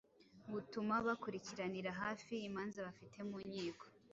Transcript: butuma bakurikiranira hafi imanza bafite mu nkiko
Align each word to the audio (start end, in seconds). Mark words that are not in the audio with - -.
butuma 0.51 0.95
bakurikiranira 1.07 1.91
hafi 2.01 2.33
imanza 2.47 2.79
bafite 2.87 3.17
mu 3.29 3.37
nkiko 3.47 3.85